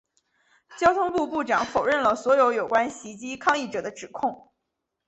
[0.79, 4.51] 交通部部长否认了所有有关袭击抗议者的指控。